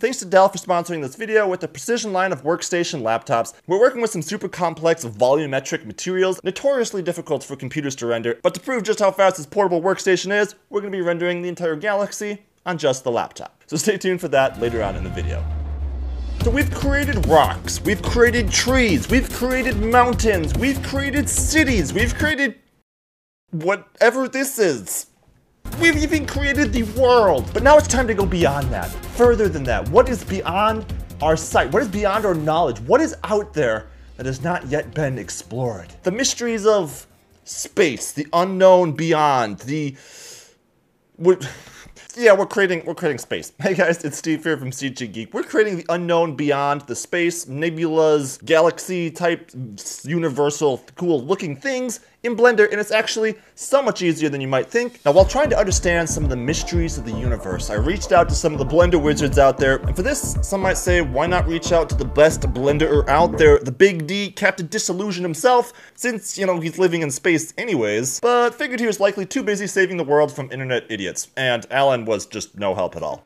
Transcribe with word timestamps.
Thanks 0.00 0.16
to 0.20 0.24
Dell 0.24 0.48
for 0.48 0.56
sponsoring 0.56 1.02
this 1.02 1.14
video 1.14 1.46
with 1.46 1.62
a 1.62 1.68
precision 1.68 2.10
line 2.10 2.32
of 2.32 2.42
workstation 2.42 3.02
laptops. 3.02 3.52
We're 3.66 3.78
working 3.78 4.00
with 4.00 4.10
some 4.10 4.22
super 4.22 4.48
complex 4.48 5.04
volumetric 5.04 5.84
materials, 5.84 6.40
notoriously 6.42 7.02
difficult 7.02 7.44
for 7.44 7.54
computers 7.54 7.94
to 7.96 8.06
render, 8.06 8.38
but 8.42 8.54
to 8.54 8.60
prove 8.60 8.82
just 8.82 9.00
how 9.00 9.10
fast 9.10 9.36
this 9.36 9.44
portable 9.44 9.82
workstation 9.82 10.32
is, 10.32 10.54
we're 10.70 10.80
going 10.80 10.90
to 10.90 10.96
be 10.96 11.02
rendering 11.02 11.42
the 11.42 11.50
entire 11.50 11.76
galaxy 11.76 12.38
on 12.64 12.78
just 12.78 13.04
the 13.04 13.10
laptop. 13.10 13.62
So 13.66 13.76
stay 13.76 13.98
tuned 13.98 14.22
for 14.22 14.28
that 14.28 14.58
later 14.58 14.82
on 14.82 14.96
in 14.96 15.04
the 15.04 15.10
video. 15.10 15.44
So 16.44 16.50
we've 16.50 16.72
created 16.72 17.26
rocks, 17.26 17.82
we've 17.82 18.00
created 18.00 18.50
trees, 18.50 19.10
we've 19.10 19.30
created 19.30 19.82
mountains, 19.82 20.56
we've 20.56 20.82
created 20.82 21.28
cities, 21.28 21.92
we've 21.92 22.14
created 22.14 22.54
whatever 23.50 24.28
this 24.28 24.58
is. 24.58 25.09
We've 25.78 25.96
even 25.96 26.26
created 26.26 26.72
the 26.72 26.82
world. 26.98 27.50
But 27.52 27.62
now 27.62 27.76
it's 27.76 27.88
time 27.88 28.06
to 28.06 28.14
go 28.14 28.26
beyond 28.26 28.68
that. 28.70 28.90
Further 29.16 29.48
than 29.48 29.62
that. 29.64 29.88
What 29.90 30.08
is 30.08 30.24
beyond 30.24 30.84
our 31.22 31.36
sight? 31.36 31.70
What 31.72 31.82
is 31.82 31.88
beyond 31.88 32.24
our 32.26 32.34
knowledge? 32.34 32.80
What 32.80 33.00
is 33.00 33.14
out 33.24 33.54
there 33.54 33.88
that 34.16 34.26
has 34.26 34.42
not 34.42 34.66
yet 34.66 34.94
been 34.94 35.18
explored? 35.18 35.92
The 36.02 36.12
mysteries 36.12 36.66
of 36.66 37.06
space, 37.44 38.12
the 38.12 38.26
unknown 38.32 38.92
beyond, 38.92 39.58
the 39.60 39.96
yeah, 42.16 42.32
we're 42.32 42.46
creating 42.46 42.84
we're 42.84 42.94
creating 42.94 43.18
space. 43.18 43.52
Hey 43.62 43.74
guys, 43.74 44.04
it's 44.04 44.18
Steve 44.18 44.42
here 44.42 44.56
from 44.56 44.70
CG 44.70 45.12
Geek. 45.12 45.32
We're 45.32 45.42
creating 45.42 45.76
the 45.76 45.86
unknown 45.88 46.34
beyond 46.34 46.82
the 46.82 46.96
space, 46.96 47.44
nebulas, 47.44 48.44
galaxy 48.44 49.10
type, 49.10 49.50
universal, 50.04 50.84
cool 50.96 51.22
looking 51.22 51.56
things 51.56 52.00
in 52.22 52.36
Blender, 52.36 52.70
and 52.70 52.80
it's 52.80 52.90
actually 52.90 53.34
so 53.54 53.82
much 53.82 54.02
easier 54.02 54.28
than 54.28 54.40
you 54.40 54.48
might 54.48 54.70
think. 54.70 55.00
Now, 55.04 55.12
while 55.12 55.24
trying 55.24 55.50
to 55.50 55.58
understand 55.58 56.08
some 56.08 56.24
of 56.24 56.30
the 56.30 56.36
mysteries 56.36 56.98
of 56.98 57.04
the 57.04 57.12
universe, 57.12 57.70
I 57.70 57.74
reached 57.74 58.12
out 58.12 58.28
to 58.28 58.34
some 58.34 58.52
of 58.52 58.58
the 58.58 58.66
Blender 58.66 59.02
wizards 59.02 59.38
out 59.38 59.58
there, 59.58 59.76
and 59.76 59.96
for 59.96 60.02
this, 60.02 60.36
some 60.42 60.60
might 60.60 60.76
say, 60.76 61.00
why 61.00 61.26
not 61.26 61.46
reach 61.46 61.72
out 61.72 61.88
to 61.90 61.94
the 61.94 62.04
best 62.04 62.42
Blenderer 62.42 63.08
out 63.08 63.38
there, 63.38 63.58
the 63.58 63.72
Big 63.72 64.06
D, 64.06 64.30
Captain 64.30 64.66
Disillusion 64.66 65.22
himself, 65.22 65.72
since, 65.94 66.36
you 66.36 66.46
know, 66.46 66.60
he's 66.60 66.78
living 66.78 67.02
in 67.02 67.10
space 67.10 67.54
anyways, 67.56 68.20
but 68.20 68.54
figured 68.54 68.80
he 68.80 68.86
was 68.86 69.00
likely 69.00 69.24
too 69.26 69.42
busy 69.42 69.66
saving 69.66 69.96
the 69.96 70.04
world 70.04 70.32
from 70.32 70.50
internet 70.52 70.84
idiots, 70.90 71.28
and 71.36 71.66
Alan 71.70 72.04
was 72.04 72.26
just 72.26 72.58
no 72.58 72.74
help 72.74 72.96
at 72.96 73.02
all. 73.02 73.24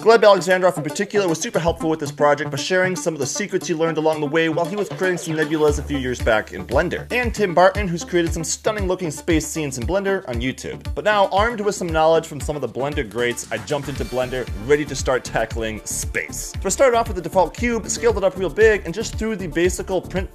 Gleb 0.00 0.22
Alexandrov 0.22 0.78
in 0.78 0.82
particular 0.82 1.28
was 1.28 1.38
super 1.38 1.58
helpful 1.58 1.90
with 1.90 2.00
this 2.00 2.10
project 2.10 2.50
by 2.50 2.56
sharing 2.56 2.96
some 2.96 3.12
of 3.12 3.20
the 3.20 3.26
secrets 3.26 3.68
he 3.68 3.74
learned 3.74 3.98
along 3.98 4.20
the 4.20 4.26
way 4.26 4.48
while 4.48 4.64
he 4.64 4.74
was 4.74 4.88
creating 4.88 5.18
some 5.18 5.34
nebulas 5.34 5.78
a 5.78 5.82
few 5.82 5.98
years 5.98 6.18
back 6.18 6.54
in 6.54 6.64
Blender. 6.64 7.06
And 7.12 7.34
Tim 7.34 7.52
Barton, 7.54 7.86
who's 7.86 8.02
created 8.02 8.32
some 8.32 8.42
stunning 8.42 8.88
looking 8.88 9.10
space 9.10 9.46
scenes 9.46 9.76
in 9.76 9.86
Blender 9.86 10.26
on 10.26 10.36
YouTube. 10.36 10.82
But 10.94 11.04
now, 11.04 11.28
armed 11.28 11.60
with 11.60 11.74
some 11.74 11.86
knowledge 11.86 12.26
from 12.26 12.40
some 12.40 12.56
of 12.56 12.62
the 12.62 12.68
Blender 12.68 13.08
greats, 13.08 13.46
I 13.52 13.58
jumped 13.58 13.90
into 13.90 14.06
Blender 14.06 14.48
ready 14.66 14.86
to 14.86 14.96
start 14.96 15.22
tackling 15.22 15.84
space. 15.84 16.54
So 16.54 16.60
I 16.64 16.70
started 16.70 16.96
off 16.96 17.08
with 17.08 17.16
the 17.16 17.22
default 17.22 17.52
cube, 17.52 17.86
scaled 17.86 18.16
it 18.16 18.24
up 18.24 18.38
real 18.38 18.48
big, 18.48 18.86
and 18.86 18.94
just 18.94 19.16
threw 19.16 19.36
the 19.36 19.48
basical 19.48 20.00
print 20.00 20.30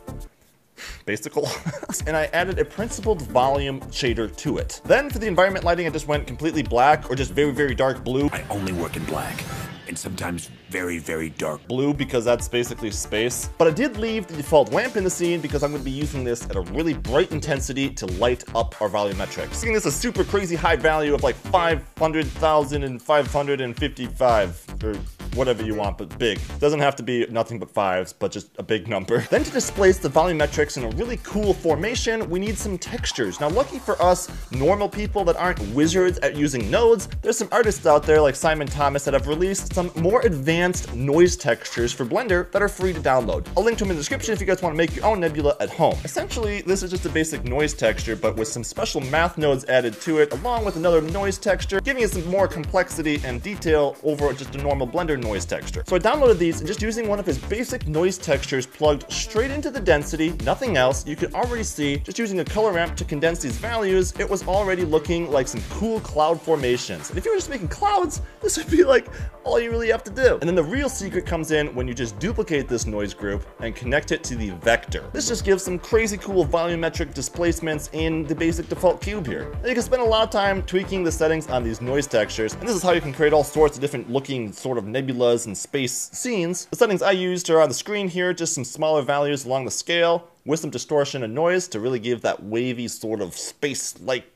basical, 1.05 1.47
and 2.07 2.15
I 2.15 2.25
added 2.25 2.59
a 2.59 2.65
principled 2.65 3.21
volume 3.23 3.79
shader 3.81 4.35
to 4.37 4.57
it. 4.57 4.81
Then 4.85 5.09
for 5.09 5.19
the 5.19 5.27
environment 5.27 5.65
lighting, 5.65 5.87
I 5.87 5.89
just 5.89 6.07
went 6.07 6.27
completely 6.27 6.63
black 6.63 7.09
or 7.09 7.15
just 7.15 7.31
very, 7.31 7.51
very 7.51 7.75
dark 7.75 8.03
blue. 8.03 8.29
I 8.31 8.43
only 8.49 8.73
work 8.73 8.95
in 8.95 9.05
black 9.05 9.43
and 9.87 9.97
sometimes 9.97 10.49
very, 10.69 10.97
very 10.97 11.29
dark 11.29 11.65
blue 11.67 11.93
because 11.93 12.25
that's 12.25 12.47
basically 12.47 12.91
space. 12.91 13.49
But 13.57 13.67
I 13.67 13.71
did 13.71 13.97
leave 13.97 14.27
the 14.27 14.35
default 14.35 14.71
lamp 14.71 14.95
in 14.95 15.03
the 15.03 15.09
scene 15.09 15.41
because 15.41 15.63
I'm 15.63 15.71
going 15.71 15.81
to 15.81 15.85
be 15.85 15.91
using 15.91 16.23
this 16.23 16.45
at 16.49 16.55
a 16.55 16.61
really 16.61 16.93
bright 16.93 17.31
intensity 17.31 17.89
to 17.91 18.05
light 18.05 18.43
up 18.55 18.81
our 18.81 18.89
volumetrics. 18.89 19.53
Seeing 19.53 19.73
this 19.73 19.85
a 19.85 19.91
super 19.91 20.23
crazy 20.23 20.55
high 20.55 20.75
value 20.75 21.13
of 21.13 21.23
like 21.23 21.35
500,000 21.35 22.83
and 22.83 23.01
555 23.01 24.83
or 24.83 24.95
whatever 25.35 25.63
you 25.63 25.75
want, 25.75 25.97
but 25.97 26.17
big. 26.17 26.39
Doesn't 26.59 26.79
have 26.79 26.95
to 26.97 27.03
be 27.03 27.25
nothing 27.27 27.59
but 27.59 27.69
fives, 27.69 28.13
but 28.13 28.31
just 28.31 28.49
a 28.57 28.63
big 28.63 28.87
number. 28.87 29.19
Then 29.29 29.43
to 29.43 29.51
displace 29.51 29.97
the 29.97 30.09
volumetrics 30.09 30.77
in 30.77 30.83
a 30.83 30.89
really 30.95 31.17
cool 31.23 31.53
formation, 31.53 32.29
we 32.29 32.39
need 32.39 32.57
some 32.57 32.77
textures. 32.77 33.39
Now 33.39 33.49
lucky 33.49 33.79
for 33.79 34.01
us, 34.01 34.29
normal 34.51 34.89
people 34.89 35.23
that 35.25 35.35
aren't 35.35 35.59
wizards 35.73 36.17
at 36.19 36.35
using 36.35 36.69
nodes, 36.71 37.07
there's 37.21 37.37
some 37.37 37.49
artists 37.51 37.85
out 37.85 38.03
there 38.03 38.21
like 38.21 38.35
Simon 38.35 38.67
Thomas 38.67 39.03
that 39.05 39.13
have 39.13 39.27
released 39.27 39.73
some 39.73 39.91
more 39.95 40.21
advanced 40.21 40.93
noise 40.95 41.35
textures 41.35 41.91
for 41.91 42.05
Blender 42.05 42.51
that 42.51 42.61
are 42.61 42.69
free 42.69 42.93
to 42.93 42.99
download. 42.99 43.47
I'll 43.57 43.63
link 43.63 43.77
to 43.79 43.83
them 43.83 43.91
in 43.91 43.97
the 43.97 44.01
description 44.01 44.33
if 44.33 44.39
you 44.39 44.47
guys 44.47 44.61
want 44.61 44.73
to 44.73 44.77
make 44.77 44.95
your 44.95 45.05
own 45.05 45.19
nebula 45.19 45.55
at 45.59 45.69
home. 45.69 45.97
Essentially, 46.03 46.61
this 46.61 46.83
is 46.83 46.91
just 46.91 47.05
a 47.05 47.09
basic 47.09 47.43
noise 47.43 47.73
texture, 47.73 48.15
but 48.15 48.35
with 48.35 48.47
some 48.47 48.63
special 48.63 49.01
math 49.01 49.37
nodes 49.37 49.65
added 49.65 49.99
to 50.01 50.19
it, 50.19 50.31
along 50.33 50.65
with 50.65 50.75
another 50.75 51.01
noise 51.01 51.37
texture, 51.37 51.81
giving 51.81 52.03
it 52.03 52.11
some 52.11 52.25
more 52.27 52.47
complexity 52.47 53.19
and 53.23 53.41
detail 53.41 53.97
over 54.03 54.31
just 54.33 54.55
a 54.55 54.57
normal 54.59 54.87
Blender 54.87 55.21
noise 55.25 55.45
texture. 55.45 55.83
So 55.87 55.95
I 55.95 55.99
downloaded 55.99 56.37
these 56.37 56.59
and 56.59 56.67
just 56.67 56.81
using 56.81 57.07
one 57.07 57.19
of 57.19 57.25
his 57.25 57.37
basic 57.37 57.87
noise 57.87 58.17
textures 58.17 58.65
plugged 58.65 59.11
straight 59.11 59.51
into 59.51 59.71
the 59.71 59.79
density, 59.79 60.29
nothing 60.43 60.77
else, 60.77 61.05
you 61.07 61.15
can 61.15 61.33
already 61.33 61.63
see, 61.63 61.97
just 61.97 62.19
using 62.19 62.39
a 62.39 62.45
color 62.45 62.71
ramp 62.71 62.95
to 62.97 63.05
condense 63.05 63.39
these 63.41 63.57
values, 63.57 64.13
it 64.19 64.29
was 64.29 64.47
already 64.47 64.85
looking 64.85 65.31
like 65.31 65.47
some 65.47 65.61
cool 65.71 65.99
cloud 65.99 66.39
formations. 66.41 67.09
And 67.09 67.17
if 67.17 67.25
you 67.25 67.31
were 67.31 67.37
just 67.37 67.49
making 67.49 67.69
clouds, 67.69 68.21
this 68.41 68.57
would 68.57 68.69
be 68.69 68.83
like 68.83 69.07
all 69.43 69.59
you 69.59 69.69
really 69.69 69.89
have 69.89 70.03
to 70.03 70.11
do. 70.11 70.37
And 70.41 70.43
then 70.43 70.55
the 70.55 70.63
real 70.63 70.89
secret 70.89 71.25
comes 71.25 71.51
in 71.51 71.73
when 71.75 71.87
you 71.87 71.93
just 71.93 72.17
duplicate 72.19 72.67
this 72.67 72.85
noise 72.85 73.13
group 73.13 73.45
and 73.59 73.75
connect 73.75 74.11
it 74.11 74.23
to 74.25 74.35
the 74.35 74.51
vector. 74.61 75.09
This 75.13 75.27
just 75.27 75.45
gives 75.45 75.63
some 75.63 75.79
crazy 75.79 76.17
cool 76.17 76.45
volumetric 76.45 77.13
displacements 77.13 77.89
in 77.93 78.25
the 78.25 78.35
basic 78.35 78.69
default 78.69 79.01
cube 79.01 79.27
here. 79.27 79.51
And 79.51 79.67
you 79.67 79.73
can 79.73 79.83
spend 79.83 80.01
a 80.01 80.05
lot 80.05 80.23
of 80.23 80.29
time 80.29 80.63
tweaking 80.63 81.03
the 81.03 81.11
settings 81.11 81.47
on 81.47 81.63
these 81.63 81.81
noise 81.81 82.07
textures, 82.07 82.53
and 82.53 82.67
this 82.67 82.75
is 82.75 82.83
how 82.83 82.91
you 82.91 83.01
can 83.01 83.13
create 83.13 83.33
all 83.33 83.43
sorts 83.43 83.77
of 83.77 83.81
different 83.81 84.09
looking 84.09 84.51
sort 84.51 84.77
of 84.77 84.85
nebulas 85.15 85.45
and 85.45 85.57
space 85.57 86.09
scenes. 86.13 86.65
The 86.65 86.75
settings 86.75 87.01
I 87.01 87.11
used 87.11 87.49
are 87.49 87.61
on 87.61 87.69
the 87.69 87.75
screen 87.75 88.07
here, 88.07 88.33
just 88.33 88.53
some 88.53 88.65
smaller 88.65 89.01
values 89.01 89.45
along 89.45 89.65
the 89.65 89.71
scale, 89.71 90.27
with 90.45 90.59
some 90.59 90.69
distortion 90.69 91.23
and 91.23 91.33
noise 91.33 91.67
to 91.69 91.79
really 91.79 91.99
give 91.99 92.21
that 92.21 92.43
wavy 92.43 92.87
sort 92.87 93.21
of 93.21 93.35
space-like 93.35 94.31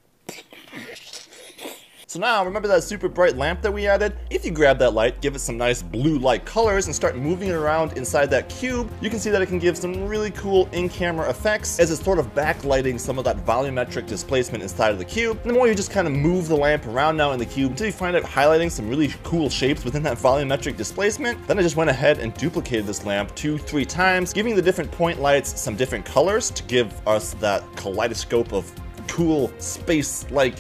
so 2.10 2.18
now, 2.18 2.44
remember 2.44 2.68
that 2.68 2.84
super 2.84 3.08
bright 3.08 3.38
lamp 3.38 3.62
that 3.62 3.72
we 3.72 3.86
added? 3.86 4.18
If 4.32 4.44
you 4.44 4.50
grab 4.50 4.80
that 4.80 4.96
light, 4.96 5.22
give 5.22 5.36
it 5.36 5.40
some 5.40 5.58
nice 5.58 5.84
blue 5.84 6.18
light 6.18 6.44
colors, 6.44 6.88
and 6.88 6.96
start 6.96 7.16
moving 7.16 7.50
it 7.50 7.54
around 7.54 7.96
inside 8.00 8.32
that 8.32 8.50
cube, 8.50 8.92
you 9.00 9.12
can 9.12 9.20
see 9.20 9.30
that 9.30 9.44
it 9.44 9.46
can 9.46 9.60
give 9.60 9.78
some 9.78 10.08
really 10.08 10.32
cool 10.32 10.68
in-camera 10.72 11.30
effects 11.30 11.80
as 11.80 11.92
it's 11.92 12.04
sort 12.04 12.18
of 12.18 12.34
backlighting 12.34 13.00
some 13.00 13.20
of 13.20 13.26
that 13.26 13.38
volumetric 13.46 14.08
displacement 14.08 14.64
inside 14.64 14.90
of 14.90 14.98
the 14.98 15.06
cube. 15.06 15.38
And 15.44 15.52
the 15.52 15.54
more 15.54 15.68
you 15.68 15.76
just 15.76 15.92
kind 15.92 16.08
of 16.08 16.14
move 16.14 16.48
the 16.48 16.56
lamp 16.56 16.88
around 16.88 17.16
now 17.16 17.32
in 17.34 17.38
the 17.38 17.46
cube 17.46 17.70
until 17.74 17.86
you 17.86 17.94
find 17.94 18.16
it 18.16 18.24
highlighting 18.24 18.72
some 18.72 18.90
really 18.90 19.14
cool 19.22 19.48
shapes 19.48 19.86
within 19.86 20.02
that 20.02 20.18
volumetric 20.18 20.78
displacement, 20.78 21.48
then 21.48 21.60
I 21.60 21.62
just 21.62 21.76
went 21.76 21.92
ahead 21.92 22.18
and 22.18 22.34
duplicated 22.34 22.88
this 22.88 23.06
lamp 23.06 23.36
two, 23.36 23.60
three 23.60 23.86
times, 23.86 24.34
giving 24.34 24.56
the 24.56 24.64
different 24.64 24.92
point 24.92 25.22
lights 25.22 25.62
some 25.62 25.76
different 25.76 26.06
colors 26.06 26.50
to 26.50 26.64
give 26.64 27.08
us 27.08 27.36
that 27.36 27.64
kaleidoscope 27.76 28.52
of 28.52 28.74
cool 29.08 29.52
space-like 29.60 30.58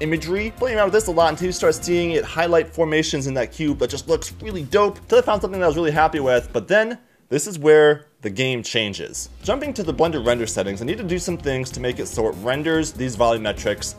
imagery. 0.00 0.52
Playing 0.56 0.78
around 0.78 0.86
with 0.86 0.94
this 0.94 1.06
a 1.06 1.12
lot 1.12 1.30
until 1.30 1.46
you 1.46 1.52
start 1.52 1.74
seeing 1.74 2.12
it 2.12 2.24
highlight 2.24 2.68
formations 2.68 3.26
in 3.26 3.34
that 3.34 3.52
cube 3.52 3.78
that 3.78 3.90
just 3.90 4.08
looks 4.08 4.32
really 4.42 4.64
dope. 4.64 4.98
Until 4.98 5.18
I 5.18 5.22
found 5.22 5.42
something 5.42 5.60
that 5.60 5.64
I 5.66 5.68
was 5.68 5.76
really 5.76 5.90
happy 5.90 6.20
with, 6.20 6.50
but 6.52 6.68
then 6.68 6.98
this 7.28 7.46
is 7.46 7.58
where 7.58 8.06
the 8.22 8.30
game 8.30 8.62
changes. 8.62 9.30
Jumping 9.42 9.72
to 9.74 9.82
the 9.82 9.94
Blender 9.94 10.24
render 10.24 10.46
settings, 10.46 10.82
I 10.82 10.84
need 10.84 10.98
to 10.98 11.04
do 11.04 11.18
some 11.18 11.38
things 11.38 11.70
to 11.70 11.80
make 11.80 11.98
it 11.98 12.06
so 12.06 12.28
it 12.28 12.32
renders 12.42 12.92
these 12.92 13.16
volumetrics 13.16 13.94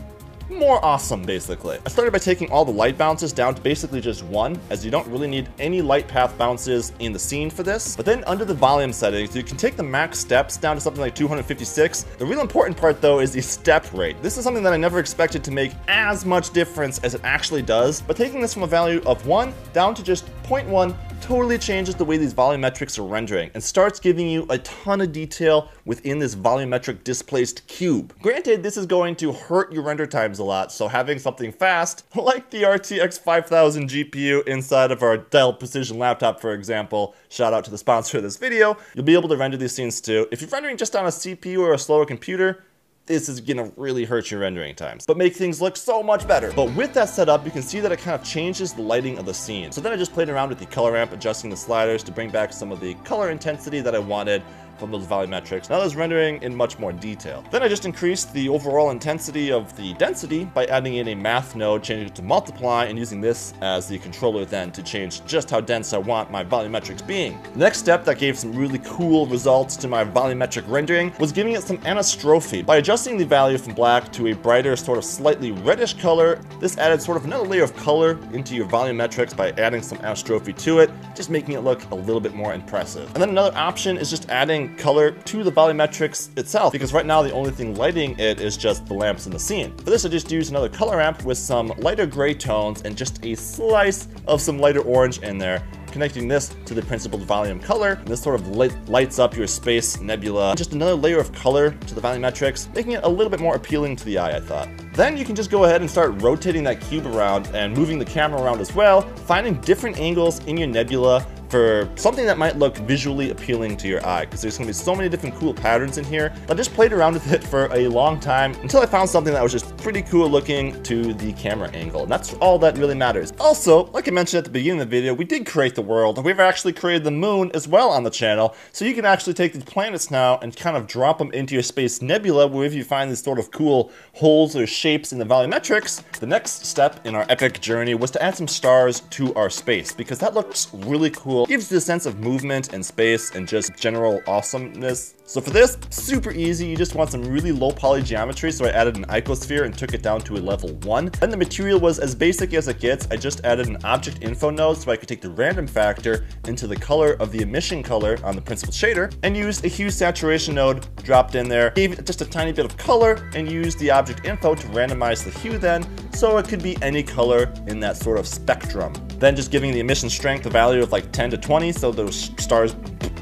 more 0.58 0.84
awesome, 0.84 1.24
basically. 1.24 1.78
I 1.86 1.90
started 1.90 2.12
by 2.12 2.20
taking 2.20 2.52
all 2.52 2.66
the 2.66 2.72
light 2.72 2.98
bounces 2.98 3.34
down 3.34 3.56
to 3.56 3.62
basically 3.62 4.02
just 4.02 4.24
one, 4.24 4.60
as 4.70 4.84
you 4.84 4.92
don't 4.92 5.08
really 5.08 5.28
need 5.28 5.50
any 5.60 5.82
light 5.82 6.08
path 6.08 6.38
bounces 6.38 6.94
in 7.00 7.14
the 7.14 7.20
scene 7.20 7.50
for 7.50 7.64
this. 7.64 7.96
But 7.96 8.06
then 8.06 8.24
under 8.26 8.46
the 8.46 8.54
volume 8.54 8.94
settings, 8.94 9.36
you 9.36 9.44
can 9.44 9.58
take 9.58 9.76
the 9.76 9.84
max 9.84 10.20
steps 10.20 10.58
down 10.58 10.76
to 10.76 10.82
something 10.82 11.02
like 11.02 11.16
256. 11.16 12.04
The 12.18 12.26
real 12.26 12.42
important 12.42 12.78
part 12.78 13.02
though 13.02 13.20
is 13.20 13.32
the 13.32 13.42
step 13.42 13.92
rate. 13.94 14.22
This 14.22 14.38
is 14.38 14.44
something 14.44 14.64
that 14.64 14.74
I 14.74 14.78
never 14.78 15.00
expected 15.00 15.44
to 15.46 15.52
make 15.52 15.72
as 15.88 16.26
much 16.26 16.52
difference 16.52 17.00
as 17.00 17.16
it 17.16 17.22
actually 17.24 17.62
does, 17.62 18.02
but 18.02 18.18
taking 18.18 18.42
this 18.42 18.54
from 18.54 18.64
a 18.64 18.68
value 18.68 19.02
of 19.06 19.26
1 19.26 19.54
down 19.74 19.96
to 19.96 20.04
just 20.04 20.26
0.1 20.44 20.96
totally 21.22 21.58
changes 21.58 21.96
the 21.96 22.04
way 22.04 22.18
these 22.18 22.34
volumetrics 22.34 22.98
are 22.98 23.04
rendering 23.04 23.52
and 23.54 23.64
starts 23.64 24.00
giving 24.00 24.28
you 24.28 24.46
a 24.50 24.58
ton 24.60 25.00
of 25.02 25.12
detail 25.12 25.70
within 25.86 26.18
this 26.18 26.36
volumetric 26.36 27.04
displaced 27.04 27.66
cube. 27.68 28.14
Granted, 28.22 28.64
this 28.64 28.76
is 28.76 28.88
going 28.88 29.16
to 29.18 29.32
hurt 29.32 29.72
your 29.72 29.84
render 29.84 30.08
times 30.08 30.40
a 30.40 30.44
lot, 30.44 30.72
so 30.72 30.88
having 30.88 31.20
something 31.20 31.52
fast, 31.52 32.04
like 32.16 32.50
the 32.50 32.64
RTX 32.64 33.20
5000 33.20 33.90
GPU 33.90 34.46
inside 34.48 34.92
of 34.92 35.04
our 35.04 35.18
Dell 35.18 35.54
Precision 35.54 36.00
laptop, 36.00 36.42
for 36.42 36.54
example, 36.54 37.16
shout 37.30 37.54
out 37.54 37.64
to 37.66 37.72
the 37.72 37.78
sponsor 37.78 38.18
of 38.18 38.24
this 38.24 38.38
video, 38.38 38.76
you'll 38.96 39.06
be 39.06 39.14
able 39.14 39.30
to 39.30 39.38
render 39.38 39.58
these 39.58 39.74
scenes 39.74 40.02
too. 40.02 40.28
If 40.32 40.42
you're 40.42 40.50
rendering 40.50 40.78
just 40.78 40.96
on 40.96 41.06
a 41.06 41.10
CPU 41.10 41.60
or 41.60 41.74
a 41.74 41.80
slower 41.80 42.06
computer, 42.06 42.64
this 43.12 43.28
is 43.28 43.42
gonna 43.42 43.72
really 43.76 44.06
hurt 44.06 44.32
your 44.32 44.40
rendering 44.40 44.74
times, 44.74 45.06
but 45.06 45.18
make 45.18 45.36
things 45.36 45.62
look 45.62 45.76
so 45.76 46.02
much 46.02 46.28
better. 46.28 46.52
But 46.56 46.74
with 46.76 46.94
that 46.94 47.10
set 47.10 47.28
up, 47.28 47.44
you 47.46 47.52
can 47.52 47.62
see 47.62 47.80
that 47.82 47.92
it 47.92 48.00
kind 48.00 48.20
of 48.20 48.26
changes 48.26 48.72
the 48.74 48.82
lighting 48.82 49.18
of 49.18 49.26
the 49.26 49.34
scene. 49.34 49.72
So 49.72 49.82
then 49.82 49.92
I 49.92 49.98
just 49.98 50.14
played 50.14 50.30
around 50.30 50.50
with 50.50 50.60
the 50.60 50.66
color 50.66 50.94
ramp, 50.94 51.12
adjusting 51.12 51.50
the 51.50 51.58
sliders 51.58 52.04
to 52.04 52.12
bring 52.12 52.30
back 52.30 52.54
some 52.54 52.72
of 52.72 52.80
the 52.80 52.94
color 53.04 53.30
intensity 53.30 53.82
that 53.82 53.94
I 53.94 54.00
wanted, 54.00 54.44
from 54.82 54.92
those 54.92 55.06
volumetrics. 55.06 55.70
Now 55.70 55.80
there's 55.80 55.96
rendering 55.96 56.42
in 56.42 56.56
much 56.56 56.80
more 56.80 56.92
detail. 56.92 57.44
Then 57.52 57.62
I 57.62 57.68
just 57.68 57.86
increased 57.86 58.34
the 58.34 58.50
overall 58.50 58.90
intensity 58.90 59.52
of 59.52 59.76
the 59.78 59.94
density 59.94 60.46
by 60.46 60.66
adding 60.66 60.96
in 60.96 61.10
a 61.10 61.16
math 61.16 61.56
node, 61.56 61.84
changing 61.84 62.08
it 62.08 62.16
to 62.16 62.24
multiply, 62.24 62.86
and 62.86 62.98
using 62.98 63.22
this 63.22 63.54
as 63.62 63.88
the 63.88 64.00
controller 64.00 64.44
then 64.44 64.72
to 64.72 64.82
change 64.82 65.24
just 65.26 65.52
how 65.52 65.62
dense 65.62 65.94
I 65.94 66.00
want 66.00 66.32
my 66.32 66.44
volumetrics 66.44 67.06
being. 67.06 67.40
The 67.54 67.60
next 67.60 67.78
step 67.78 68.04
that 68.06 68.18
gave 68.18 68.40
some 68.40 68.54
really 68.54 68.80
cool 68.80 69.28
results 69.28 69.76
to 69.78 69.88
my 69.88 70.04
volumetric 70.04 70.68
rendering 70.68 71.14
was 71.20 71.32
giving 71.32 71.54
it 71.54 71.62
some 71.62 71.78
anisotropy. 71.80 72.66
By 72.66 72.78
adjusting 72.78 73.18
the 73.18 73.26
value 73.26 73.60
from 73.60 73.76
black 73.76 74.12
to 74.14 74.28
a 74.28 74.34
brighter, 74.34 74.76
sort 74.76 74.98
of 74.98 75.06
slightly 75.06 75.52
reddish 75.52 75.94
color, 75.94 76.42
this 76.60 76.80
added 76.80 77.04
sort 77.04 77.18
of 77.18 77.26
another 77.26 77.48
layer 77.48 77.64
of 77.64 77.76
color 77.76 78.18
into 78.34 78.56
your 78.56 78.66
volumetrics 78.68 79.38
by 79.38 79.52
adding 79.52 79.84
some 79.84 80.00
anisotropy 80.00 80.58
to 80.64 80.80
it, 80.80 80.90
just 81.16 81.30
making 81.30 81.54
it 81.54 81.60
look 81.60 81.88
a 81.92 81.96
little 81.96 82.20
bit 82.20 82.34
more 82.34 82.56
impressive. 82.56 83.06
And 83.14 83.22
then 83.22 83.30
another 83.30 83.56
option 83.56 83.98
is 83.98 84.10
just 84.10 84.30
adding 84.30 84.71
color 84.78 85.12
to 85.12 85.44
the 85.44 85.52
volumetrics 85.52 86.38
itself, 86.38 86.72
because 86.72 86.94
right 86.94 87.06
now 87.06 87.22
the 87.22 87.32
only 87.32 87.52
thing 87.52 87.76
lighting 87.76 88.18
it 88.20 88.42
is 88.42 88.58
just 88.58 88.86
the 88.86 88.94
lamps 88.94 89.26
in 89.26 89.32
the 89.32 89.40
scene. 89.40 89.76
For 89.78 89.90
this 89.90 90.06
I 90.06 90.10
just 90.10 90.32
used 90.32 90.50
another 90.50 90.70
color 90.70 90.98
ramp 90.98 91.24
with 91.24 91.38
some 91.38 91.74
lighter 91.78 92.06
gray 92.06 92.34
tones 92.34 92.82
and 92.84 92.98
just 92.98 93.24
a 93.26 93.36
slice 93.36 94.08
of 94.28 94.42
some 94.42 94.60
lighter 94.60 94.82
orange 94.82 95.20
in 95.20 95.38
there 95.38 95.64
connecting 95.92 96.28
this 96.28 96.56
to 96.66 96.74
the 96.74 96.82
principled 96.82 97.24
volume 97.24 97.60
color. 97.60 97.94
And 97.94 98.08
this 98.08 98.22
sort 98.22 98.40
of 98.40 98.48
light, 98.48 98.74
lights 98.88 99.20
up 99.20 99.36
your 99.36 99.48
space 99.48 100.00
nebula. 100.00 100.56
Just 100.56 100.74
another 100.74 100.96
layer 100.96 101.20
of 101.20 101.32
color 101.34 101.72
to 101.72 101.96
the 101.96 102.02
volumetrics, 102.02 102.74
making 102.74 102.94
it 102.94 103.04
a 103.04 103.10
little 103.10 103.30
bit 103.30 103.40
more 103.40 103.56
appealing 103.56 103.96
to 103.98 104.06
the 104.06 104.18
eye, 104.18 104.38
I 104.38 104.40
thought. 104.40 104.70
Then 104.94 105.18
you 105.18 105.26
can 105.26 105.36
just 105.36 105.52
go 105.52 105.66
ahead 105.66 105.82
and 105.82 105.90
start 105.90 106.20
rotating 106.22 106.64
that 106.64 106.82
cube 106.82 107.06
around 107.06 107.48
and 107.48 107.76
moving 107.76 108.00
the 108.00 108.06
camera 108.06 108.42
around 108.42 108.62
as 108.62 108.74
well, 108.74 109.02
finding 109.02 109.56
different 109.62 110.00
angles 110.00 110.40
in 110.46 110.58
your 110.58 110.68
nebula 110.68 111.26
for 111.52 111.90
something 111.96 112.26
that 112.26 112.38
might 112.38 112.58
look 112.58 112.78
visually 112.78 113.30
appealing 113.30 113.76
to 113.76 113.88
your 113.88 114.04
eye, 114.06 114.24
because 114.24 114.42
there's 114.42 114.58
going 114.58 114.66
to 114.66 114.70
be 114.70 114.74
so 114.74 114.96
many 114.96 115.10
different 115.10 115.36
cool 115.36 115.54
patterns 115.54 115.98
in 115.98 116.06
here. 116.06 116.34
I 116.50 116.54
just 116.54 116.74
played 116.74 116.94
around 116.94 117.16
with 117.16 117.32
it 117.32 117.44
for 117.52 117.66
a 117.74 117.90
long 117.90 118.20
time 118.22 118.54
until 118.62 118.80
I 118.80 118.86
found 118.86 119.10
something 119.10 119.34
that 119.34 119.44
was 119.44 119.52
just 119.52 119.76
pretty 119.78 120.02
cool 120.04 120.30
looking 120.30 120.82
to 120.84 121.14
the 121.14 121.34
camera 121.34 121.70
angle, 121.72 122.04
and 122.04 122.12
that's 122.12 122.34
all 122.36 122.58
that 122.60 122.78
really 122.78 122.96
matters. 122.96 123.34
Also, 123.40 123.88
like 123.88 124.08
I 124.08 124.12
mentioned 124.12 124.40
at 124.40 124.46
the 124.46 124.50
beginning 124.50 124.82
of 124.82 124.90
the 124.90 124.96
video, 124.96 125.14
we 125.14 125.26
did 125.26 125.46
create 125.46 125.76
the 125.76 125.82
world. 125.82 126.24
We've 126.24 126.40
actually 126.40 126.74
created 126.74 127.04
the 127.04 127.12
moon 127.12 127.52
as 127.54 127.68
well 127.68 127.90
on 127.90 128.04
the 128.04 128.10
channel, 128.10 128.56
so 128.72 128.86
you 128.86 128.94
can 128.94 129.04
actually 129.04 129.34
take 129.34 129.52
these 129.52 129.66
planets 129.66 130.10
now 130.10 130.38
and 130.38 130.56
kind 130.56 130.78
of 130.78 130.88
drop 130.88 131.18
them 131.18 131.32
into 131.34 131.54
your 131.54 131.64
space 131.64 132.02
nebula, 132.02 132.48
where 132.48 132.66
if 132.66 132.74
you 132.74 132.86
find 132.86 133.12
these 133.12 133.22
sort 133.22 133.40
of 133.40 133.52
cool 133.52 133.92
holes 134.14 134.56
or 134.56 134.66
shapes 134.66 135.12
in 135.12 135.20
the 135.20 135.26
volumetrics, 135.26 136.02
the 136.20 136.28
next 136.28 136.66
step 136.66 137.06
in 137.06 137.14
our 137.14 137.26
epic 137.28 137.60
journey 137.60 137.94
was 137.94 138.10
to 138.12 138.24
add 138.24 138.36
some 138.36 138.48
stars 138.48 139.02
to 139.12 139.34
our 139.34 139.50
space, 139.50 139.92
because 139.92 140.18
that 140.20 140.34
looks 140.34 140.74
really 140.74 141.10
cool 141.10 141.41
gives 141.46 141.72
you 141.72 141.78
a 141.78 141.82
sense 141.82 142.06
of 142.06 142.20
movement 142.20 142.74
and 142.74 142.86
space 142.86 143.32
and 143.32 143.48
just 143.48 143.76
general 143.76 144.22
awesomeness. 144.28 145.16
So 145.26 145.40
for 145.40 145.52
this, 145.52 145.78
super 145.90 146.32
easy, 146.32 146.68
you 146.68 146.76
just 146.76 146.94
want 146.94 147.10
some 147.10 147.24
really 147.24 147.52
low 147.52 147.72
poly 147.72 148.02
geometry, 148.02 148.52
so 148.52 148.66
I 148.66 148.70
added 148.70 148.98
an 148.98 149.06
icosphere 149.06 149.64
and 149.64 149.78
took 149.78 149.94
it 149.94 150.02
down 150.02 150.20
to 150.22 150.36
a 150.36 150.40
level 150.40 150.74
1. 150.84 151.12
Then 151.20 151.30
the 151.30 151.38
material 151.38 151.80
was 151.80 152.00
as 152.00 152.14
basic 152.14 152.54
as 152.54 152.68
it 152.68 152.80
gets, 152.80 153.08
I 153.12 153.16
just 153.16 153.46
added 153.46 153.68
an 153.68 153.78
object 153.86 154.24
info 154.24 154.50
node 154.50 154.78
so 154.78 154.92
I 154.92 154.98
could 154.98 155.08
take 155.08 155.22
the 155.22 155.30
random 155.30 155.68
factor 155.68 156.26
into 156.48 156.68
the 156.68 156.76
color 156.76 157.14
of 157.14 157.32
the 157.32 157.42
emission 157.42 157.82
color 157.82 158.18
on 158.24 158.36
the 158.36 158.42
principal 158.42 158.74
shader, 158.74 159.14
and 159.24 159.38
used 159.38 159.64
a 159.64 159.70
hue 159.70 159.90
saturation 159.90 160.56
node 160.56 160.86
dropped 160.98 161.36
in 161.36 161.48
there, 161.48 161.70
gave 161.72 161.98
it 161.98 162.06
just 162.06 162.22
a 162.22 162.26
tiny 162.26 162.52
bit 162.52 162.66
of 162.66 162.76
color, 162.76 163.30
and 163.34 163.50
used 163.50 163.80
the 163.80 163.90
object 163.90 164.26
info 164.26 164.54
to 164.54 164.68
randomize 164.68 165.24
the 165.24 165.40
hue 165.40 165.58
then, 165.58 165.86
so 166.14 166.38
it 166.38 166.48
could 166.48 166.62
be 166.62 166.76
any 166.82 167.04
color 167.04 167.54
in 167.68 167.80
that 167.80 167.96
sort 167.96 168.20
of 168.20 168.28
spectrum. 168.28 168.94
Then 169.22 169.36
just 169.36 169.52
giving 169.52 169.72
the 169.72 169.80
emission 169.80 170.10
strength 170.10 170.48
a 170.48 170.50
value 170.50 170.82
of 170.82 170.92
like 170.92 171.12
10 171.12 171.30
to 171.30 171.38
20 171.38 171.72
so 171.72 171.92
those 171.92 172.32
stars 172.40 172.76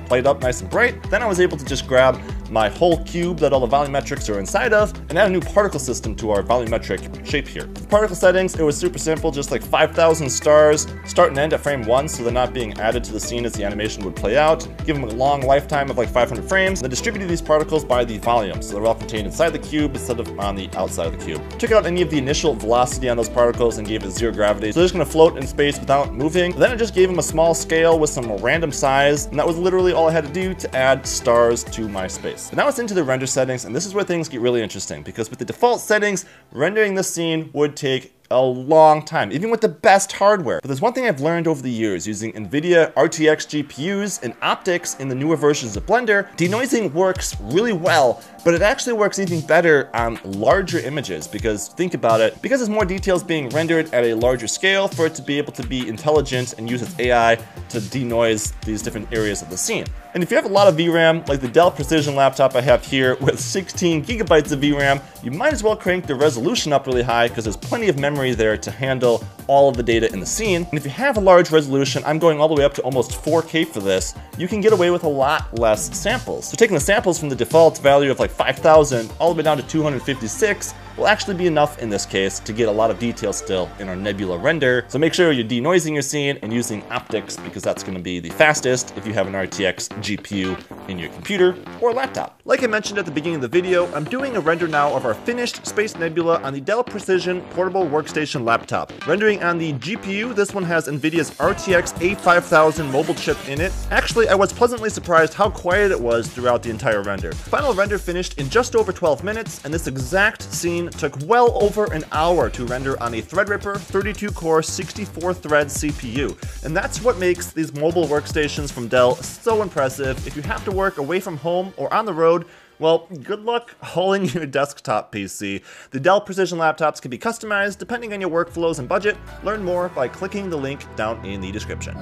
played 0.06 0.26
up 0.26 0.42
nice 0.42 0.62
and 0.62 0.70
bright. 0.70 1.04
Then 1.12 1.22
I 1.22 1.26
was 1.26 1.42
able 1.42 1.58
to 1.58 1.66
just 1.66 1.88
grab 1.88 2.20
my 2.52 2.70
whole 2.70 3.04
cube 3.04 3.38
that 3.40 3.54
all 3.54 3.66
the 3.66 3.68
volumetrics 3.68 4.34
are 4.34 4.40
inside 4.40 4.74
of, 4.74 4.94
and 5.10 5.18
add 5.18 5.28
a 5.28 5.30
new 5.30 5.42
particle 5.42 5.80
system 5.80 6.16
to 6.16 6.32
our 6.32 6.44
volumetric 6.44 7.26
shape 7.26 7.48
here. 7.48 7.68
Particle 7.90 8.16
settings, 8.16 8.56
it 8.56 8.64
was 8.64 8.78
super 8.78 9.00
simple, 9.00 9.32
just 9.32 9.52
like 9.52 9.64
5,000 9.64 10.30
stars, 10.30 10.88
start 11.06 11.30
and 11.30 11.40
end 11.40 11.54
at 11.54 11.60
frame 11.60 11.84
1 11.84 12.08
so 12.08 12.24
they're 12.24 12.32
not 12.32 12.54
being 12.54 12.74
added 12.80 13.04
to 13.04 13.12
the 13.12 13.20
scene 13.20 13.46
as 13.46 13.54
the 13.54 13.64
animation 13.64 14.04
would 14.06 14.16
play 14.16 14.38
out, 14.38 14.68
give 14.86 15.00
them 15.00 15.04
a 15.04 15.14
long 15.14 15.42
lifetime 15.42 15.90
of 15.90 15.98
like 15.98 16.10
500 16.10 16.48
frames, 16.48 16.80
and 16.80 16.86
then 16.86 16.90
distributed 16.90 17.30
these 17.30 17.42
particles 17.42 17.84
by 17.84 18.04
the 18.04 18.18
volume, 18.20 18.62
so 18.62 18.76
they're 18.76 18.86
all 18.86 18.96
contained 18.96 19.28
inside 19.28 19.50
the 19.50 19.60
cube 19.60 19.96
instead 19.96 20.20
of 20.20 20.40
on 20.40 20.56
the 20.56 20.70
outside 20.76 21.08
of 21.08 21.18
the 21.18 21.26
cube. 21.26 21.42
Took 21.60 21.72
out 21.72 21.86
any 21.86 22.02
of 22.02 22.10
the 22.10 22.18
initial 22.18 22.54
velocity 22.54 23.10
on 23.10 23.18
those 23.18 23.30
particles 23.30 23.78
and 23.78 23.88
gave 23.88 24.04
it 24.04 24.12
zero 24.12 24.32
gravity, 24.32 24.72
so 24.72 24.80
they're 24.80 24.88
just 24.88 24.96
to 24.96 25.06
float 25.06 25.38
in 25.38 25.46
space 25.48 25.80
without 25.80 26.14
moving. 26.14 26.52
Then 26.58 26.72
I 26.72 26.76
just 26.76 26.94
gave 26.94 27.10
them 27.10 27.20
a 27.20 27.24
small 27.24 27.54
scale 27.54 28.00
with 28.00 28.10
some 28.10 28.32
random 28.38 28.72
size, 28.72 29.26
and 29.28 29.38
that 29.40 29.48
was 29.48 29.58
literally 29.58 29.94
all 29.94 30.08
I 30.08 30.12
had 30.12 30.26
to 30.26 30.34
do 30.34 30.54
to 30.54 30.76
add 30.76 31.06
stars 31.06 31.64
to 31.66 31.88
my 31.90 32.08
space. 32.08 32.39
Now 32.54 32.68
it's 32.68 32.80
into 32.80 32.94
the 32.94 33.04
render 33.04 33.28
settings, 33.28 33.66
and 33.66 33.76
this 33.76 33.86
is 33.86 33.94
where 33.94 34.04
things 34.04 34.28
get 34.28 34.42
really 34.42 34.62
interesting, 34.62 35.04
because 35.04 35.30
with 35.30 35.40
the 35.40 35.46
default 35.46 35.82
settings, 35.82 36.26
rendering 36.52 36.96
the 36.96 37.04
scene 37.04 37.50
would 37.54 37.76
take 37.76 38.19
a 38.32 38.42
long 38.42 39.04
time, 39.04 39.32
even 39.32 39.50
with 39.50 39.62
the 39.62 39.70
best 39.70 40.12
hardware. 40.12 40.60
But 40.62 40.68
there's 40.68 40.82
one 40.82 40.94
thing 40.94 41.06
I've 41.06 41.20
learned 41.20 41.48
over 41.48 41.62
the 41.62 41.72
years 41.72 42.08
using 42.08 42.32
NVIDIA 42.34 42.94
RTX 42.94 43.64
GPUs 43.64 44.22
and 44.22 44.40
OptiX 44.42 45.00
in 45.00 45.08
the 45.08 45.16
newer 45.16 45.36
versions 45.36 45.76
of 45.76 45.86
Blender, 45.86 46.30
denoising 46.38 46.92
works 46.94 47.36
really 47.42 47.74
well, 47.74 48.22
but 48.46 48.54
it 48.54 48.62
actually 48.62 48.94
works 48.94 49.18
even 49.20 49.42
better 49.42 49.90
on 49.96 50.20
larger 50.24 50.80
images 50.80 51.28
because 51.28 51.70
think 51.70 51.94
about 51.96 52.22
it, 52.22 52.40
because 52.42 52.60
there's 52.60 52.70
more 52.70 52.86
details 52.86 53.24
being 53.24 53.50
rendered 53.50 53.92
at 53.94 54.04
a 54.04 54.14
larger 54.14 54.48
scale 54.48 54.88
for 54.88 55.08
it 55.08 55.16
to 55.16 55.24
be 55.24 55.38
able 55.38 55.54
to 55.54 55.66
be 55.66 55.88
intelligent 55.88 56.54
and 56.58 56.70
use 56.70 56.82
its 56.82 56.98
AI 57.00 57.38
to 57.70 57.82
denoise 57.90 58.52
these 58.64 58.82
different 58.82 59.12
areas 59.12 59.42
of 59.42 59.50
the 59.50 59.58
scene. 59.58 59.86
And 60.14 60.24
if 60.24 60.32
you 60.32 60.38
have 60.38 60.46
a 60.46 60.50
lot 60.50 60.68
of 60.68 60.76
VRAM, 60.76 61.28
like 61.30 61.40
the 61.40 61.48
Dell 61.48 61.70
Precision 61.70 62.16
laptop 62.16 62.56
I 62.56 62.62
have 62.62 62.84
here 62.84 63.16
with 63.22 63.40
16 63.40 64.04
gigabytes 64.04 64.52
of 64.52 64.60
VRAM, 64.60 65.02
you 65.24 65.32
might 65.32 65.54
as 65.54 65.64
well 65.64 65.76
crank 65.76 66.06
the 66.08 66.16
resolution 66.16 66.74
up 66.74 66.88
really 66.88 67.04
high 67.04 67.28
because 67.28 67.44
there's 67.44 67.58
plenty 67.58 67.90
of 67.90 67.98
memory 67.98 68.19
there 68.20 68.58
to 68.58 68.70
handle 68.70 69.24
all 69.50 69.68
of 69.68 69.76
the 69.76 69.84
data 69.84 70.10
in 70.14 70.20
the 70.20 70.26
scene. 70.26 70.66
And 70.70 70.76
if 70.76 70.86
you 70.86 70.92
have 70.92 71.18
a 71.18 71.20
large 71.20 71.52
resolution, 71.52 72.04
I'm 72.06 72.20
going 72.20 72.40
all 72.40 72.48
the 72.48 72.54
way 72.54 72.64
up 72.64 72.76
to 72.76 72.82
almost 72.84 73.12
4K 73.12 73.68
for 73.68 73.82
this, 73.82 74.14
you 74.38 74.48
can 74.48 74.62
get 74.62 74.72
away 74.72 74.92
with 74.92 75.04
a 75.04 75.10
lot 75.10 75.58
less 75.60 75.98
samples. 75.98 76.48
So 76.48 76.56
taking 76.56 76.76
the 76.76 76.80
samples 76.80 77.20
from 77.20 77.30
the 77.30 77.36
default 77.36 77.80
value 77.80 78.12
of 78.12 78.20
like 78.20 78.32
5,000 78.32 79.12
all 79.20 79.34
the 79.34 79.38
way 79.38 79.44
down 79.44 79.58
to 79.58 79.64
256 79.64 80.74
will 80.98 81.08
actually 81.08 81.36
be 81.36 81.48
enough 81.48 81.80
in 81.80 81.90
this 81.90 82.06
case 82.06 82.40
to 82.40 82.54
get 82.54 82.68
a 82.68 82.72
lot 82.72 82.92
of 82.92 83.00
detail 83.00 83.34
still 83.34 83.70
in 83.80 83.88
our 83.88 83.96
nebula 83.96 84.38
render. 84.38 84.86
So 84.90 85.00
make 85.00 85.14
sure 85.14 85.32
you're 85.32 85.48
denoising 85.48 85.94
your 85.94 86.02
scene 86.02 86.38
and 86.42 86.54
using 86.54 86.82
OptiX 86.84 87.44
because 87.44 87.64
that's 87.64 87.84
to 87.84 88.00
be 88.00 88.20
the 88.20 88.30
fastest 88.30 88.94
if 88.98 89.08
you 89.08 89.14
have 89.14 89.28
an 89.28 89.34
RTX 89.34 89.90
GPU 90.00 90.90
in 90.90 91.00
your 91.00 91.10
computer 91.10 91.56
or 91.82 91.94
laptop. 91.94 92.42
Like 92.46 92.64
I 92.64 92.68
mentioned 92.68 93.00
at 93.00 93.06
the 93.06 93.12
beginning 93.12 93.36
of 93.36 93.42
the 93.42 93.48
video, 93.48 93.92
I'm 93.94 94.04
doing 94.04 94.36
a 94.36 94.40
render 94.40 94.68
now 94.68 94.94
of 94.94 95.06
our 95.06 95.14
finished 95.14 95.66
Space 95.66 95.96
Nebula 95.96 96.42
on 96.42 96.54
the 96.54 96.62
Dell 96.62 96.84
Precision 96.84 97.42
Portable 97.52 97.86
Workstation 97.86 98.44
laptop. 98.44 98.92
Rendering 99.08 99.39
on 99.42 99.58
the 99.58 99.74
GPU, 99.74 100.36
this 100.36 100.54
one 100.54 100.64
has 100.64 100.88
NVIDIA's 100.88 101.32
RTX 101.32 101.94
A5000 102.00 102.92
mobile 102.92 103.16
chip 103.16 103.38
in 103.48 103.62
it. 103.62 103.72
Actually, 103.92 104.28
I 104.28 104.36
was 104.36 104.54
pleasantly 104.54 104.90
surprised 104.90 105.34
how 105.34 105.50
quiet 105.50 105.92
it 105.92 106.00
was 106.00 106.28
throughout 106.28 106.64
the 106.64 106.70
entire 106.70 107.02
render. 107.04 107.32
Final 107.32 107.74
render 107.74 107.98
finished 107.98 108.38
in 108.40 108.50
just 108.50 108.76
over 108.76 108.92
12 108.92 109.24
minutes, 109.24 109.64
and 109.64 109.74
this 109.74 109.88
exact 109.88 110.44
scene 110.44 110.90
took 110.90 111.16
well 111.26 111.62
over 111.62 111.86
an 111.94 112.04
hour 112.12 112.50
to 112.50 112.66
render 112.66 113.02
on 113.02 113.14
a 113.14 113.22
Threadripper 113.22 113.78
32-core 113.78 114.62
64-thread 114.62 115.68
CPU. 115.68 116.64
And 116.64 116.76
that's 116.76 117.02
what 117.02 117.18
makes 117.18 117.52
these 117.52 117.74
mobile 117.74 118.08
workstations 118.08 118.72
from 118.72 118.88
Dell 118.88 119.16
so 119.16 119.62
impressive. 119.62 120.26
If 120.28 120.36
you 120.36 120.42
have 120.44 120.64
to 120.66 120.72
work 120.72 120.98
away 120.98 121.20
from 121.20 121.38
home 121.38 121.74
or 121.78 121.94
on 121.94 122.06
the 122.06 122.14
road, 122.14 122.46
well, 122.80 123.08
good 123.24 123.44
luck 123.44 123.76
hauling 123.82 124.26
your 124.26 124.46
desktop 124.46 125.14
PC. 125.14 125.62
The 125.92 126.00
Dell 126.00 126.22
Precision 126.22 126.58
laptops 126.58 127.02
can 127.02 127.12
be 127.12 127.18
customized 127.18 127.78
depending 127.78 128.14
on 128.14 128.22
your 128.22 128.30
workflows 128.30 128.80
and 128.80 128.88
budget. 128.88 129.18
Learn 129.44 129.64
more 129.64 129.90
by 129.90 130.08
clicking 130.08 130.50
the 130.50 130.58
link 130.58 130.84
down 130.96 131.24
in 131.26 131.42
the 131.42 131.52
description. 131.52 131.96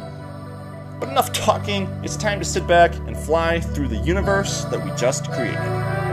But 0.99 1.09
enough 1.09 1.31
talking, 1.33 1.83
it's 2.03 2.17
time 2.17 2.39
to 2.39 2.45
sit 2.45 2.65
back 2.67 2.95
and 2.95 3.15
fly 3.17 3.59
through 3.59 3.87
the 3.87 3.97
universe 3.97 4.65
that 4.65 4.83
we 4.83 4.91
just 4.95 5.31
created. 5.31 6.06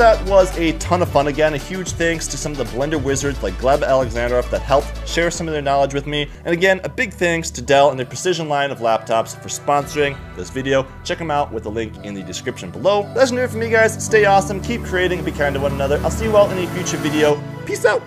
That 0.00 0.24
was 0.30 0.56
a 0.56 0.72
ton 0.78 1.02
of 1.02 1.10
fun 1.10 1.26
again. 1.26 1.52
A 1.52 1.58
huge 1.58 1.90
thanks 1.90 2.26
to 2.28 2.38
some 2.38 2.52
of 2.52 2.58
the 2.58 2.64
Blender 2.64 3.00
wizards 3.00 3.42
like 3.42 3.52
Gleb 3.58 3.80
Alexandrov 3.80 4.48
that 4.48 4.62
helped 4.62 5.06
share 5.06 5.30
some 5.30 5.46
of 5.46 5.52
their 5.52 5.60
knowledge 5.60 5.92
with 5.92 6.06
me. 6.06 6.26
And 6.46 6.54
again, 6.54 6.80
a 6.84 6.88
big 6.88 7.12
thanks 7.12 7.50
to 7.50 7.60
Dell 7.60 7.90
and 7.90 7.98
their 7.98 8.06
precision 8.06 8.48
line 8.48 8.70
of 8.70 8.78
laptops 8.78 9.38
for 9.42 9.50
sponsoring 9.50 10.16
this 10.36 10.48
video. 10.48 10.86
Check 11.04 11.18
them 11.18 11.30
out 11.30 11.52
with 11.52 11.64
the 11.64 11.70
link 11.70 12.02
in 12.02 12.14
the 12.14 12.22
description 12.22 12.70
below. 12.70 13.12
That's 13.14 13.30
it 13.30 13.48
for 13.48 13.58
me, 13.58 13.68
guys. 13.68 14.02
Stay 14.02 14.24
awesome, 14.24 14.62
keep 14.62 14.82
creating, 14.84 15.18
and 15.18 15.26
be 15.26 15.32
kind 15.32 15.54
to 15.54 15.60
one 15.60 15.72
another. 15.72 15.98
I'll 15.98 16.10
see 16.10 16.24
you 16.24 16.34
all 16.34 16.50
in 16.50 16.56
a 16.56 16.74
future 16.74 16.96
video. 16.96 17.38
Peace 17.66 17.84
out. 17.84 18.00